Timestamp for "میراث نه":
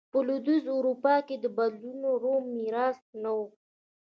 2.55-3.31